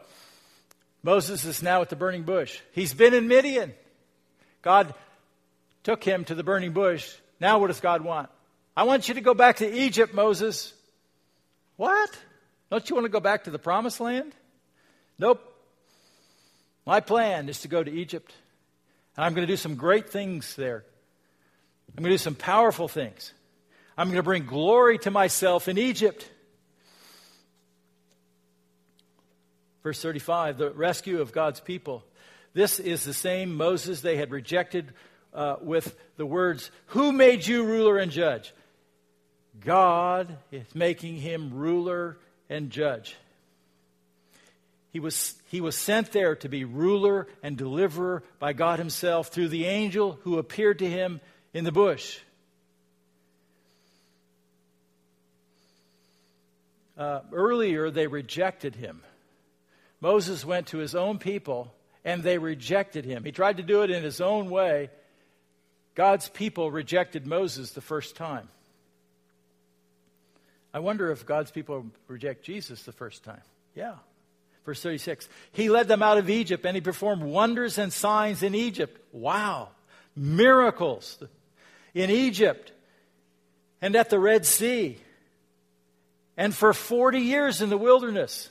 Moses 1.02 1.44
is 1.44 1.62
now 1.62 1.82
at 1.82 1.90
the 1.90 1.96
burning 1.96 2.22
bush. 2.22 2.58
He's 2.72 2.94
been 2.94 3.14
in 3.14 3.28
Midian. 3.28 3.74
God 4.62 4.94
took 5.82 6.02
him 6.02 6.24
to 6.24 6.34
the 6.34 6.42
burning 6.42 6.72
bush. 6.72 7.12
Now, 7.40 7.58
what 7.58 7.68
does 7.68 7.80
God 7.80 8.02
want? 8.02 8.30
I 8.76 8.84
want 8.84 9.08
you 9.08 9.14
to 9.14 9.20
go 9.20 9.34
back 9.34 9.56
to 9.56 9.70
Egypt, 9.70 10.14
Moses. 10.14 10.72
What? 11.76 12.10
Don't 12.70 12.88
you 12.88 12.96
want 12.96 13.04
to 13.04 13.10
go 13.10 13.20
back 13.20 13.44
to 13.44 13.50
the 13.50 13.58
promised 13.58 14.00
land? 14.00 14.34
Nope. 15.18 15.42
My 16.86 17.00
plan 17.00 17.48
is 17.48 17.60
to 17.60 17.68
go 17.68 17.82
to 17.82 17.90
Egypt. 17.90 18.32
And 19.16 19.24
I'm 19.24 19.34
going 19.34 19.46
to 19.46 19.52
do 19.52 19.56
some 19.56 19.76
great 19.76 20.10
things 20.10 20.56
there. 20.56 20.84
I'm 21.96 22.02
going 22.02 22.10
to 22.10 22.14
do 22.14 22.18
some 22.18 22.34
powerful 22.34 22.88
things. 22.88 23.32
I'm 23.96 24.08
going 24.08 24.16
to 24.16 24.22
bring 24.22 24.46
glory 24.46 24.98
to 24.98 25.10
myself 25.10 25.68
in 25.68 25.78
Egypt. 25.78 26.28
Verse 29.82 30.00
35 30.00 30.58
the 30.58 30.70
rescue 30.70 31.20
of 31.20 31.32
God's 31.32 31.60
people. 31.60 32.04
This 32.54 32.78
is 32.78 33.04
the 33.04 33.14
same 33.14 33.56
Moses 33.56 34.00
they 34.00 34.16
had 34.16 34.30
rejected 34.30 34.92
uh, 35.32 35.56
with 35.60 35.96
the 36.16 36.26
words, 36.26 36.70
Who 36.86 37.12
made 37.12 37.46
you 37.46 37.64
ruler 37.64 37.98
and 37.98 38.10
judge? 38.10 38.52
God 39.60 40.36
is 40.50 40.74
making 40.74 41.16
him 41.16 41.52
ruler 41.52 42.18
and 42.48 42.70
judge. 42.70 43.16
He 44.92 45.00
was, 45.00 45.34
he 45.50 45.60
was 45.60 45.76
sent 45.76 46.12
there 46.12 46.36
to 46.36 46.48
be 46.48 46.64
ruler 46.64 47.26
and 47.42 47.56
deliverer 47.56 48.22
by 48.38 48.52
God 48.52 48.78
Himself 48.78 49.28
through 49.28 49.48
the 49.48 49.66
angel 49.66 50.18
who 50.22 50.38
appeared 50.38 50.78
to 50.80 50.88
him 50.88 51.20
in 51.52 51.64
the 51.64 51.72
bush. 51.72 52.20
Uh, 56.96 57.20
earlier, 57.32 57.90
they 57.90 58.06
rejected 58.06 58.76
him. 58.76 59.02
Moses 60.00 60.44
went 60.44 60.68
to 60.68 60.78
his 60.78 60.94
own 60.94 61.18
people 61.18 61.72
and 62.04 62.22
they 62.22 62.38
rejected 62.38 63.04
him. 63.04 63.24
He 63.24 63.32
tried 63.32 63.56
to 63.56 63.62
do 63.62 63.82
it 63.82 63.90
in 63.90 64.02
his 64.02 64.20
own 64.20 64.50
way, 64.50 64.90
God's 65.94 66.28
people 66.28 66.70
rejected 66.70 67.26
Moses 67.26 67.70
the 67.70 67.80
first 67.80 68.16
time. 68.16 68.48
I 70.72 70.80
wonder 70.80 71.12
if 71.12 71.24
God's 71.24 71.52
people 71.52 71.86
reject 72.08 72.44
Jesus 72.44 72.82
the 72.82 72.92
first 72.92 73.22
time. 73.22 73.42
Yeah. 73.76 73.94
Verse 74.64 74.82
36 74.82 75.28
He 75.52 75.68
led 75.68 75.88
them 75.88 76.02
out 76.02 76.18
of 76.18 76.28
Egypt 76.28 76.66
and 76.66 76.74
he 76.74 76.80
performed 76.80 77.22
wonders 77.22 77.78
and 77.78 77.92
signs 77.92 78.42
in 78.42 78.54
Egypt. 78.54 79.00
Wow. 79.12 79.68
Miracles 80.16 81.18
in 81.94 82.10
Egypt 82.10 82.72
and 83.80 83.94
at 83.94 84.10
the 84.10 84.18
Red 84.18 84.46
Sea 84.46 84.98
and 86.36 86.54
for 86.54 86.72
40 86.72 87.20
years 87.20 87.60
in 87.60 87.70
the 87.70 87.78
wilderness. 87.78 88.48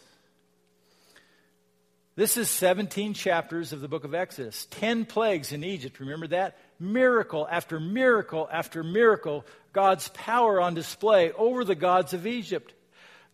This 2.15 2.37
is 2.37 2.49
17 2.49 3.15
chapters 3.15 3.73
of 3.73 3.81
the 3.81 3.87
book 3.87 4.03
of 4.03 4.13
Exodus. 4.13 4.67
10 4.71 5.05
plagues 5.05 5.51
in 5.51 5.63
Egypt. 5.63 5.99
Remember 5.99 6.27
that? 6.27 6.57
Miracle 6.79 7.47
after 7.49 7.79
miracle 7.79 8.47
after 8.51 8.83
miracle. 8.83 9.45
God's 9.71 10.09
power 10.09 10.61
on 10.61 10.75
display 10.75 11.31
over 11.31 11.65
the 11.65 11.75
gods 11.75 12.13
of 12.13 12.27
Egypt. 12.27 12.71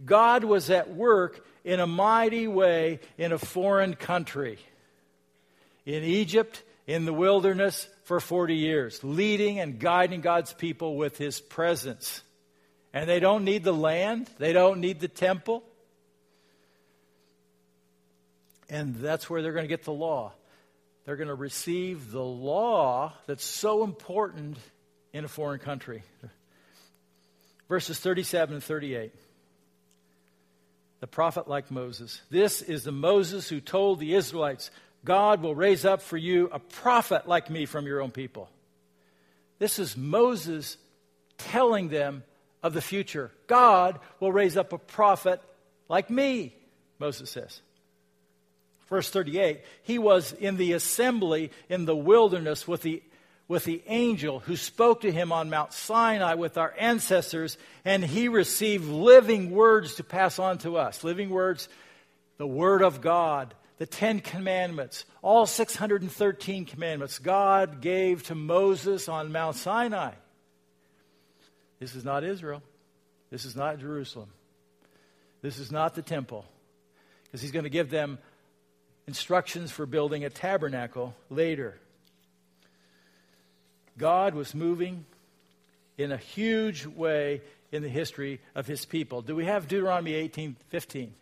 God 0.06 0.46
was 0.46 0.70
at 0.70 0.96
work 0.96 1.46
in 1.66 1.82
a 1.82 1.88
mighty 1.88 2.48
way 2.48 3.02
in 3.18 3.34
a 3.34 3.38
foreign 3.38 3.96
country. 3.96 4.60
In 5.86 6.04
Egypt, 6.04 6.64
in 6.88 7.04
the 7.04 7.14
wilderness, 7.14 7.88
for 8.06 8.20
40 8.20 8.56
years, 8.56 9.04
leading 9.04 9.60
and 9.60 9.78
guiding 9.78 10.22
God's 10.22 10.54
people 10.54 10.96
with 10.96 11.18
his 11.18 11.40
presence. 11.40 12.24
And 12.94 13.08
they 13.08 13.20
don't 13.20 13.44
need 13.44 13.64
the 13.64 13.74
land, 13.74 14.30
they 14.38 14.54
don't 14.54 14.80
need 14.80 15.00
the 15.00 15.08
temple. 15.08 15.64
And 18.70 18.96
that's 18.96 19.30
where 19.30 19.42
they're 19.42 19.54
going 19.54 19.64
to 19.64 19.70
get 19.70 19.84
the 19.84 19.92
law. 19.92 20.34
They're 21.06 21.16
going 21.16 21.30
to 21.30 21.36
receive 21.36 22.12
the 22.12 22.24
law 22.24 23.14
that's 23.26 23.44
so 23.44 23.84
important 23.84 24.58
in 25.12 25.26
a 25.26 25.28
foreign 25.28 25.60
country. 25.60 26.04
Verses 27.68 28.00
37 28.00 28.56
and 28.56 28.64
38. 28.64 29.12
The 31.00 31.08
prophet 31.08 31.48
like 31.48 31.72
Moses. 31.72 32.22
This 32.30 32.62
is 32.62 32.84
the 32.84 32.92
Moses 32.92 33.50
who 33.50 33.62
told 33.62 34.00
the 34.00 34.14
Israelites, 34.14 34.70
God 35.06 35.42
will 35.42 35.56
raise 35.56 35.86
up 35.86 36.02
for 36.02 36.18
you 36.18 36.50
a 36.52 36.60
prophet 36.60 37.28
like 37.28 37.50
me 37.50 37.66
from 37.66 37.88
your 37.88 38.02
own 38.02 38.12
people. 38.12 38.50
This 39.58 39.80
is 39.80 39.96
Moses 39.96 40.78
telling 41.38 41.90
them 41.90 42.24
of 42.62 42.74
the 42.74 42.82
future. 42.82 43.32
God 43.48 44.00
will 44.20 44.32
raise 44.32 44.58
up 44.58 44.74
a 44.74 44.78
prophet 44.78 45.42
like 45.88 46.10
me, 46.10 46.56
Moses 47.00 47.30
says. 47.30 47.62
Verse 48.90 49.10
38 49.10 49.62
He 49.84 50.00
was 50.00 50.34
in 50.34 50.58
the 50.58 50.74
assembly 50.74 51.52
in 51.70 51.86
the 51.86 51.96
wilderness 51.96 52.68
with 52.68 52.82
the, 52.82 53.02
with 53.48 53.64
the 53.64 53.82
angel 53.88 54.40
who 54.40 54.56
spoke 54.56 55.02
to 55.02 55.12
him 55.12 55.32
on 55.32 55.50
Mount 55.50 55.74
Sinai 55.74 56.34
with 56.34 56.58
our 56.58 56.74
ancestors, 56.78 57.58
and 57.86 58.04
he 58.04 58.28
received 58.28 58.86
living 58.86 59.52
words 59.52 59.96
to 59.96 60.04
pass 60.04 60.40
on 60.40 60.58
to 60.60 60.78
us. 60.78 61.04
Living 61.04 61.30
words, 61.30 61.70
the 62.38 62.48
Word 62.48 62.82
of 62.82 63.02
God, 63.02 63.54
the 63.78 63.86
Ten 63.86 64.20
Commandments, 64.20 65.06
all 65.22 65.46
613 65.46 66.66
commandments 66.66 67.20
God 67.20 67.82
gave 67.82 68.24
to 68.24 68.36
Moses 68.36 69.08
on 69.08 69.32
Mount 69.32 69.56
Sinai. 69.56 70.14
This 71.80 71.96
is 71.96 72.04
not 72.04 72.24
Israel. 72.24 72.62
This 73.30 73.46
is 73.46 73.56
not 73.56 73.80
Jerusalem. 73.80 74.30
This 75.42 75.60
is 75.60 75.72
not 75.72 75.96
the 75.96 76.02
temple. 76.02 76.46
Because 77.26 77.42
he's 77.42 77.52
going 77.52 77.64
to 77.64 77.70
give 77.70 77.90
them 77.90 78.18
instructions 79.08 79.72
for 79.72 79.86
building 79.86 80.26
a 80.26 80.30
tabernacle 80.30 81.16
later. 81.30 81.78
God 83.98 84.34
was 84.34 84.54
moving 84.54 85.06
in 85.98 86.12
a 86.12 86.18
huge 86.18 86.86
way 86.86 87.42
in 87.72 87.84
the 87.84 87.90
history 87.90 88.40
of 88.56 88.66
his 88.66 88.86
people. 88.86 89.22
Do 89.22 89.36
we 89.36 89.46
have 89.46 89.68
Deuteronomy 89.68 90.14
18 90.14 90.56
15? 90.70 91.14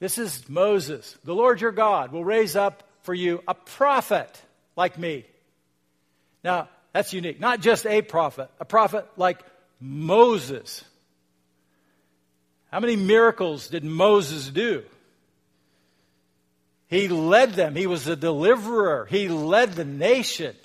This 0.00 0.16
is 0.16 0.48
Moses. 0.48 1.16
The 1.24 1.34
Lord 1.34 1.60
your 1.60 1.72
God 1.72 2.10
will 2.10 2.24
raise 2.24 2.56
up 2.56 2.82
for 3.02 3.12
you 3.12 3.42
a 3.46 3.54
prophet 3.54 4.42
like 4.74 4.98
me. 4.98 5.26
Now, 6.42 6.68
that's 6.92 7.12
unique. 7.12 7.40
Not 7.40 7.60
just 7.60 7.86
a 7.86 8.02
prophet, 8.02 8.50
a 8.58 8.64
prophet 8.64 9.06
like 9.16 9.40
Moses. 9.80 10.84
How 12.70 12.80
many 12.80 12.96
miracles 12.96 13.68
did 13.68 13.84
Moses 13.84 14.48
do? 14.48 14.84
He 16.88 17.08
led 17.08 17.54
them. 17.54 17.76
He 17.76 17.86
was 17.86 18.06
a 18.08 18.16
deliverer. 18.16 19.06
He 19.08 19.28
led 19.28 19.72
the 19.74 19.84
nation. 19.84 20.56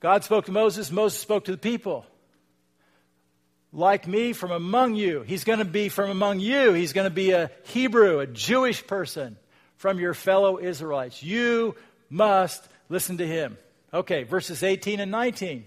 God 0.00 0.24
spoke 0.24 0.46
to 0.46 0.52
Moses, 0.52 0.92
Moses 0.92 1.18
spoke 1.18 1.46
to 1.46 1.52
the 1.52 1.58
people. 1.58 2.04
Like 3.72 4.06
me 4.06 4.32
from 4.32 4.50
among 4.50 4.94
you. 4.94 5.22
He's 5.22 5.44
going 5.44 5.58
to 5.58 5.64
be 5.64 5.88
from 5.88 6.10
among 6.10 6.40
you. 6.40 6.72
He's 6.72 6.92
going 6.92 7.06
to 7.06 7.14
be 7.14 7.32
a 7.32 7.50
Hebrew, 7.64 8.20
a 8.20 8.26
Jewish 8.26 8.86
person 8.86 9.36
from 9.76 9.98
your 9.98 10.14
fellow 10.14 10.58
Israelites. 10.58 11.22
You 11.22 11.74
must 12.08 12.66
listen 12.88 13.18
to 13.18 13.26
him. 13.26 13.58
Okay, 13.92 14.24
verses 14.24 14.62
18 14.62 15.00
and 15.00 15.10
19. 15.10 15.64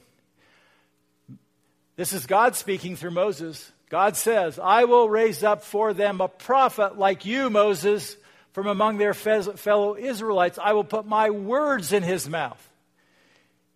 This 1.96 2.14
is 2.14 2.26
God 2.26 2.56
speaking 2.56 2.96
through 2.96 3.12
Moses. 3.12 3.72
God 3.90 4.16
says, 4.16 4.60
I 4.60 4.86
will 4.86 5.10
raise 5.10 5.44
up 5.44 5.64
for 5.64 5.94
them 5.94 6.22
a 6.22 6.28
prophet 6.28 6.98
like 6.98 7.26
you, 7.26 7.50
Moses, 7.50 8.16
from 8.54 8.68
among 8.68 8.98
their 8.98 9.14
fellow 9.14 9.96
Israelites. 9.98 10.60
I 10.62 10.74
will 10.74 10.84
put 10.84 11.06
my 11.06 11.30
words 11.30 11.92
in 11.94 12.04
his 12.04 12.30
mouth. 12.30 12.70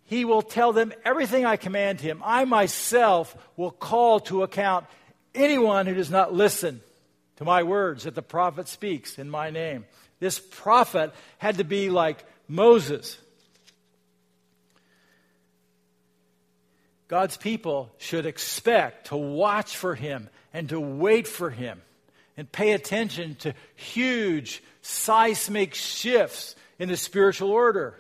He 0.06 0.24
will 0.24 0.44
tell 0.44 0.74
them 0.74 0.94
everything 1.04 1.46
I 1.46 1.58
command 1.58 2.00
him. 2.00 2.22
I 2.24 2.46
myself 2.46 3.36
will 3.58 3.72
call 3.72 4.20
to 4.22 4.44
account 4.44 4.86
anyone 5.34 5.88
who 5.88 5.96
does 5.96 6.12
not 6.12 6.34
listen 6.34 6.82
to 7.38 7.44
my 7.44 7.64
words 7.64 8.04
that 8.04 8.16
the 8.16 8.22
prophet 8.22 8.68
speaks 8.68 9.18
in 9.18 9.30
my 9.30 9.50
name. 9.50 9.86
This 10.20 10.40
prophet 10.40 11.14
had 11.40 11.58
to 11.58 11.64
be 11.64 11.90
like 11.90 12.24
Moses. 12.48 13.18
God's 17.08 17.38
people 17.38 17.92
should 17.98 18.26
expect 18.26 19.08
to 19.08 19.18
watch 19.18 19.78
for 19.78 19.96
him 19.96 20.30
and 20.54 20.70
to 20.70 20.80
wait 20.80 21.28
for 21.28 21.50
him 21.50 21.82
and 22.38 22.52
pay 22.52 22.72
attention 22.72 23.36
to 23.36 23.54
huge 23.76 24.64
seismic 24.82 25.74
shifts 25.74 26.56
in 26.80 26.90
the 26.90 26.98
spiritual 26.98 27.52
order 27.52 27.96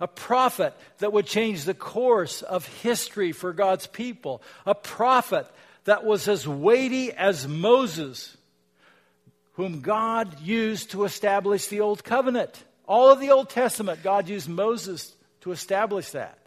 a 0.00 0.06
prophet 0.06 0.74
that 0.98 1.12
would 1.12 1.26
change 1.26 1.64
the 1.64 1.74
course 1.74 2.42
of 2.42 2.66
history 2.66 3.32
for 3.32 3.52
God's 3.52 3.86
people, 3.86 4.42
a 4.66 4.74
prophet 4.74 5.46
that 5.84 6.04
was 6.04 6.28
as 6.28 6.46
weighty 6.46 7.12
as 7.12 7.48
Moses, 7.48 8.36
whom 9.54 9.80
God 9.80 10.40
used 10.40 10.90
to 10.90 11.04
establish 11.04 11.68
the 11.68 11.80
Old 11.80 12.04
Covenant. 12.04 12.62
All 12.86 13.10
of 13.10 13.20
the 13.20 13.30
Old 13.30 13.48
Testament, 13.48 14.02
God 14.02 14.28
used 14.28 14.48
Moses 14.48 15.14
to 15.42 15.52
establish 15.52 16.10
that. 16.10 16.38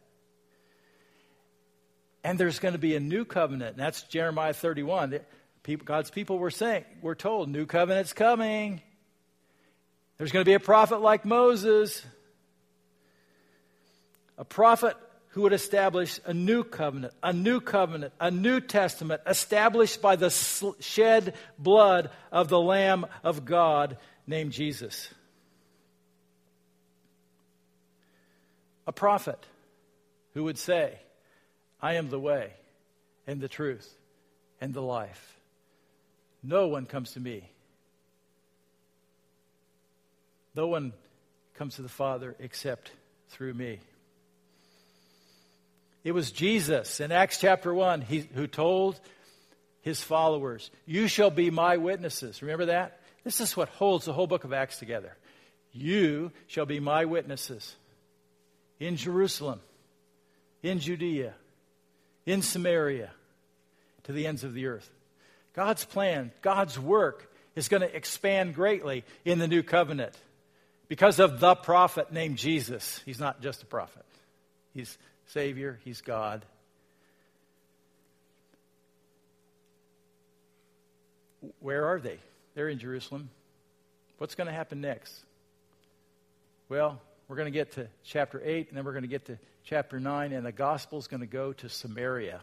And 2.24 2.40
there's 2.40 2.60
going 2.60 2.74
to 2.74 2.80
be 2.80 2.96
a 2.96 3.00
new 3.00 3.26
covenant, 3.26 3.72
and 3.72 3.80
that's 3.80 4.04
Jeremiah 4.04 4.54
31. 4.54 5.20
People, 5.64 5.86
God's 5.86 6.12
people 6.12 6.38
were 6.38 6.52
saying, 6.52 6.86
we're 7.02 7.16
told, 7.16 7.50
new 7.50 7.66
covenant's 7.66 8.14
coming. 8.14 8.82
There's 10.18 10.32
going 10.32 10.44
to 10.44 10.50
be 10.50 10.56
a 10.56 10.60
prophet 10.60 11.02
like 11.02 11.26
Moses 11.26 12.06
a 14.40 14.46
prophet 14.46 14.96
who 15.32 15.42
would 15.42 15.54
establish 15.54 16.20
a 16.26 16.34
new 16.34 16.64
covenant, 16.64 17.14
a 17.22 17.34
new 17.34 17.60
covenant, 17.60 18.14
a 18.20 18.32
new 18.32 18.62
testament 18.62 19.22
established 19.28 20.02
by 20.02 20.16
the 20.16 20.30
shed 20.80 21.36
blood 21.60 22.10
of 22.32 22.48
the 22.48 22.60
Lamb 22.60 23.06
of 23.22 23.46
God 23.46 23.98
named 24.26 24.54
Jesus. 24.54 25.13
A 28.88 28.93
prophet 28.93 29.46
who 30.34 30.46
would 30.46 30.58
say, 30.58 30.98
I 31.82 31.96
am 31.96 32.10
the 32.10 32.20
way 32.20 32.54
and 33.28 33.39
the 33.39 33.48
truth 33.48 33.89
and 34.60 34.74
the 34.74 34.82
life. 34.82 35.39
No 36.44 36.68
one 36.68 36.86
comes 36.86 37.12
to 37.13 37.20
me. 37.20 37.50
No 40.56 40.68
one 40.68 40.94
comes 41.56 41.76
to 41.76 41.82
the 41.82 41.89
Father 41.89 42.36
except 42.39 42.92
through 43.30 43.54
me. 43.54 43.80
It 46.04 46.12
was 46.13 46.32
Jesus 46.32 47.00
in 47.00 47.12
Acts 47.12 47.39
chapter 47.39 47.74
1 47.74 48.02
he, 48.02 48.20
who 48.34 48.48
told 48.48 49.00
his 49.82 50.02
followers, 50.02 50.72
You 50.86 51.08
shall 51.08 51.30
be 51.30 51.52
my 51.52 51.78
witnesses. 51.78 52.42
Remember 52.42 52.68
that? 52.68 53.00
This 53.24 53.42
is 53.42 53.56
what 53.56 53.70
holds 53.70 54.06
the 54.06 54.13
whole 54.13 54.28
book 54.28 54.44
of 54.44 54.54
Acts 54.54 54.80
together. 54.80 55.15
You 55.72 56.32
shall 56.48 56.65
be 56.65 56.80
my 56.80 57.06
witnesses 57.06 57.76
in 58.80 58.96
Jerusalem, 58.96 59.60
in 60.63 60.80
Judea, 60.80 61.34
in 62.30 62.42
Samaria, 62.42 63.10
to 64.04 64.12
the 64.12 64.28
ends 64.28 64.44
of 64.44 64.54
the 64.54 64.68
earth. 64.68 64.89
God's 65.54 65.84
plan, 65.84 66.32
God's 66.42 66.78
work 66.78 67.34
is 67.56 67.68
going 67.68 67.82
to 67.82 67.96
expand 67.96 68.54
greatly 68.54 69.04
in 69.26 69.39
the 69.39 69.48
new 69.48 69.63
covenant 69.63 70.13
because 70.88 71.20
of 71.20 71.39
the 71.39 71.56
prophet 71.56 72.12
named 72.13 72.38
Jesus. 72.38 73.02
He's 73.06 73.20
not 73.20 73.42
just 73.42 73.63
a 73.63 73.65
prophet, 73.65 74.06
he's 74.74 74.98
Savior, 75.28 75.80
He's 75.84 76.02
God. 76.02 76.44
Where 81.60 81.86
are 81.86 82.00
they? 82.00 82.18
They're 82.56 82.68
in 82.68 82.80
Jerusalem. 82.80 83.30
What's 84.18 84.36
going 84.36 84.48
to 84.48 84.54
happen 84.54 84.82
next? 84.82 85.13
Well, 86.68 87.00
we're 87.30 87.36
going 87.36 87.46
to 87.46 87.52
get 87.52 87.74
to 87.74 87.88
chapter 88.04 88.42
8, 88.44 88.70
and 88.70 88.78
then 88.78 88.84
we're 88.84 88.92
going 88.92 89.04
to 89.04 89.08
get 89.08 89.26
to 89.26 89.38
chapter 89.63 90.00
9, 90.00 90.34
and 90.34 90.44
the 90.44 90.52
gospel 90.52 90.98
is 90.98 91.06
going 91.06 91.22
to 91.22 91.28
go 91.28 91.54
to 91.54 91.70
Samaria. 91.70 92.42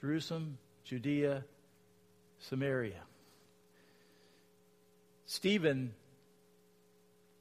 Jerusalem, 0.00 0.58
Judea, 0.82 1.44
Samaria. 2.40 3.00
Stephen 5.26 5.94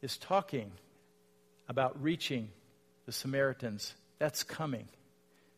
is 0.04 0.17
talking 0.17 0.72
about 1.67 2.04
reaching 2.04 2.50
the 3.08 3.12
Samaritans. 3.12 3.96
That's 4.20 4.43
coming. 4.43 4.88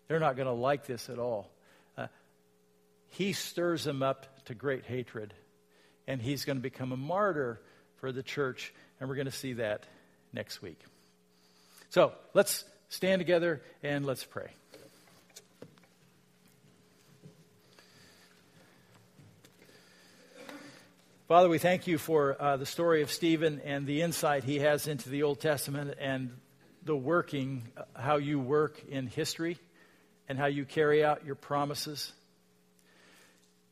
They're 0.08 0.22
not 0.22 0.38
going 0.38 0.48
to 0.48 0.54
like 0.54 0.86
this 0.86 1.10
at 1.10 1.20
all. 1.20 1.52
Uh, 1.98 2.08
he 3.10 3.34
stirs 3.34 3.84
them 3.84 4.02
up 4.02 4.46
to 4.46 4.56
great 4.56 4.86
hatred, 4.86 5.34
and 6.08 6.22
he's 6.22 6.46
going 6.46 6.58
to 6.58 6.64
become 6.64 6.94
a 6.94 6.98
martyr 6.98 7.60
for 8.00 8.12
the 8.12 8.24
church, 8.24 8.74
and 9.00 9.10
we're 9.10 9.16
going 9.16 9.26
to 9.26 9.32
see 9.32 9.54
that 9.54 9.84
next 10.34 10.62
week. 10.62 10.80
So 11.90 12.14
let's 12.34 12.66
stand 12.90 13.20
together 13.20 13.62
and 13.84 14.06
let's 14.06 14.24
pray. 14.24 14.50
Father, 21.28 21.48
we 21.48 21.60
thank 21.60 21.86
you 21.86 22.00
for 22.00 22.42
uh, 22.42 22.58
the 22.58 22.66
story 22.66 23.04
of 23.04 23.12
Stephen 23.12 23.62
and 23.64 23.86
the 23.86 24.02
insight 24.02 24.44
he 24.44 24.60
has 24.60 24.88
into 24.88 25.10
the 25.10 25.22
Old 25.22 25.40
Testament 25.40 25.96
and 26.00 26.32
the 26.84 26.96
working, 26.96 27.68
uh, 27.78 27.84
how 27.94 28.18
you 28.18 28.40
work 28.40 28.82
in 28.90 29.06
history 29.06 29.60
and 30.28 30.40
how 30.40 30.48
you 30.48 30.66
carry 30.66 31.06
out 31.06 31.26
your 31.26 31.36
promises. 31.36 32.12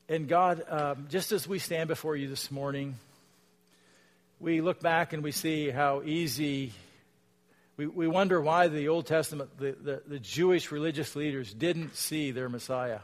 And 0.08 0.28
God, 0.28 0.62
um, 0.68 1.06
just 1.10 1.32
as 1.32 1.48
we 1.48 1.58
stand 1.58 1.88
before 1.88 2.14
you 2.14 2.28
this 2.28 2.52
morning, 2.52 2.94
we 4.40 4.60
look 4.60 4.80
back 4.80 5.12
and 5.12 5.22
we 5.22 5.32
see 5.32 5.70
how 5.70 6.02
easy, 6.04 6.72
we, 7.76 7.86
we 7.86 8.06
wonder 8.06 8.40
why 8.40 8.68
the 8.68 8.88
Old 8.88 9.06
Testament, 9.06 9.50
the, 9.58 9.76
the, 9.80 10.02
the 10.06 10.18
Jewish 10.18 10.70
religious 10.70 11.16
leaders 11.16 11.52
didn't 11.52 11.96
see 11.96 12.30
their 12.30 12.48
Messiah, 12.48 13.00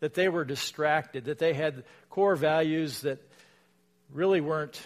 that 0.00 0.14
they 0.14 0.28
were 0.28 0.44
distracted, 0.44 1.26
that 1.26 1.38
they 1.38 1.54
had 1.54 1.84
core 2.10 2.36
values 2.36 3.00
that 3.02 3.18
really 4.12 4.40
weren't 4.40 4.80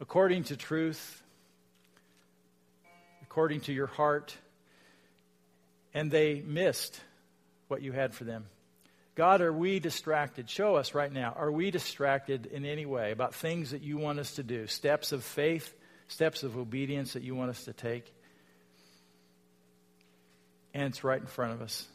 according 0.00 0.44
to 0.44 0.56
truth 0.56 1.22
according 3.36 3.60
to 3.60 3.70
your 3.70 3.86
heart, 3.86 4.34
and 5.92 6.10
they 6.10 6.40
missed 6.40 6.98
what 7.68 7.82
you 7.82 7.92
had 7.92 8.14
for 8.14 8.24
them. 8.24 8.46
God, 9.16 9.40
are 9.40 9.52
we 9.52 9.80
distracted? 9.80 10.48
Show 10.50 10.76
us 10.76 10.94
right 10.94 11.10
now. 11.10 11.34
Are 11.36 11.50
we 11.50 11.70
distracted 11.70 12.46
in 12.46 12.66
any 12.66 12.84
way 12.84 13.12
about 13.12 13.34
things 13.34 13.70
that 13.70 13.82
you 13.82 13.96
want 13.96 14.18
us 14.18 14.34
to 14.34 14.42
do? 14.42 14.66
Steps 14.66 15.10
of 15.12 15.24
faith, 15.24 15.74
steps 16.08 16.42
of 16.42 16.58
obedience 16.58 17.14
that 17.14 17.22
you 17.22 17.34
want 17.34 17.50
us 17.50 17.64
to 17.64 17.72
take? 17.72 18.12
And 20.74 20.84
it's 20.84 21.02
right 21.02 21.20
in 21.20 21.26
front 21.26 21.54
of 21.54 21.62
us. 21.62 21.86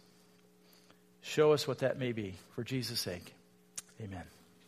Show 1.21 1.51
us 1.53 1.67
what 1.67 1.79
that 1.79 1.99
may 1.99 2.11
be 2.11 2.33
for 2.55 2.63
Jesus' 2.63 2.99
sake. 2.99 3.35
Amen. 4.01 4.23